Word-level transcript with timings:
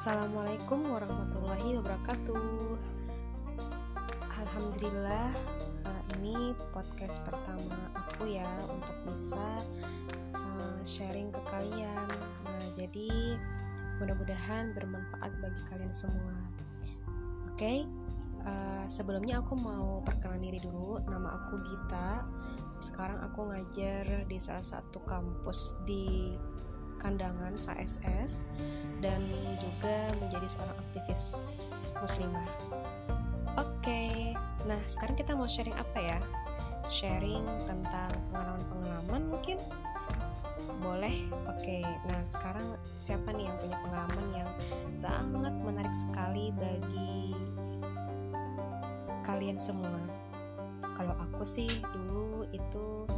Assalamualaikum 0.00 0.96
warahmatullahi 0.96 1.76
wabarakatuh. 1.76 2.40
Alhamdulillah, 4.32 5.28
uh, 5.84 6.02
ini 6.16 6.56
podcast 6.72 7.20
pertama 7.20 7.76
aku 7.92 8.32
ya 8.32 8.48
untuk 8.72 8.96
bisa 9.04 9.60
uh, 10.32 10.80
sharing 10.88 11.28
ke 11.28 11.44
kalian. 11.52 12.08
Nah, 12.48 12.64
jadi 12.80 13.36
mudah-mudahan 14.00 14.72
bermanfaat 14.72 15.36
bagi 15.36 15.62
kalian 15.68 15.92
semua. 15.92 16.48
Oke, 17.52 17.84
uh, 18.48 18.88
sebelumnya 18.88 19.44
aku 19.44 19.52
mau 19.52 20.00
perkenalan 20.00 20.48
diri 20.48 20.64
dulu. 20.64 20.96
Nama 21.04 21.28
aku 21.28 21.60
Gita. 21.60 22.24
Sekarang 22.80 23.20
aku 23.20 23.52
ngajar 23.52 24.24
di 24.24 24.40
salah 24.40 24.64
satu 24.64 25.04
kampus 25.04 25.76
di 25.84 26.32
Kandangan 27.00 27.56
KSS 27.64 28.44
dan 29.00 29.20
juga 29.56 30.12
menjadi 30.20 30.46
seorang 30.46 30.76
aktivis 30.84 31.22
muslimah. 31.96 32.48
Oke, 33.56 34.36
nah 34.68 34.78
sekarang 34.84 35.16
kita 35.16 35.32
mau 35.32 35.48
sharing 35.48 35.74
apa 35.74 35.98
ya? 35.98 36.18
Sharing 36.92 37.44
tentang 37.64 38.12
pengalaman-pengalaman 38.30 39.32
mungkin? 39.32 39.58
Boleh? 40.80 41.28
Oke, 41.48 41.84
nah 42.08 42.20
sekarang 42.24 42.76
siapa 42.96 43.32
nih 43.36 43.48
yang 43.48 43.56
punya 43.60 43.78
pengalaman 43.84 44.26
yang 44.32 44.50
sangat 44.92 45.52
menarik 45.60 45.92
sekali 45.92 46.52
bagi 46.56 47.36
kalian 49.24 49.56
semua? 49.56 50.00
Kalau 50.96 51.16
aku 51.16 51.44
sih 51.44 51.68
dulu 51.96 52.44
itu 52.52 53.08